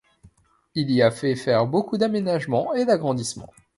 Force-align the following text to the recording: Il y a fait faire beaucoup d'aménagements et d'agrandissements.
Il 0.73 0.89
y 0.89 1.03
a 1.03 1.11
fait 1.11 1.35
faire 1.35 1.67
beaucoup 1.67 1.95
d'aménagements 1.95 2.73
et 2.73 2.85
d'agrandissements. 2.85 3.53